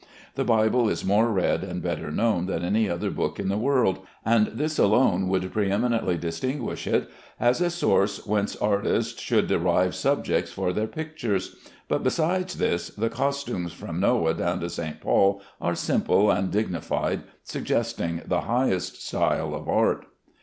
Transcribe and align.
The 0.33 0.43
Bible 0.43 0.89
is 0.89 1.05
more 1.05 1.27
read 1.29 1.63
and 1.63 1.79
better 1.79 2.09
known 2.11 2.47
than 2.47 2.63
any 2.63 2.89
other 2.89 3.11
book 3.11 3.39
in 3.39 3.49
the 3.49 3.55
world, 3.59 3.99
and 4.25 4.47
this 4.47 4.79
alone 4.79 5.27
would 5.27 5.43
preëminently 5.53 6.19
distinguish 6.19 6.87
it 6.87 7.07
as 7.39 7.61
a 7.61 7.69
source 7.69 8.25
whence 8.25 8.55
artists 8.55 9.21
should 9.21 9.45
derive 9.45 9.93
subjects 9.93 10.51
for 10.51 10.73
their 10.73 10.87
pictures; 10.87 11.55
but 11.87 12.01
besides 12.01 12.55
this, 12.55 12.87
the 12.89 13.09
costumes 13.11 13.73
from 13.73 13.99
Noah 13.99 14.33
down 14.33 14.59
to 14.61 14.71
St. 14.71 14.99
Paul 14.99 15.39
are 15.61 15.75
simple 15.75 16.31
and 16.31 16.49
dignified, 16.49 17.21
suggesting 17.43 18.23
the 18.25 18.41
highest 18.41 19.05
style 19.07 19.53
of 19.53 19.69
art. 19.69 20.07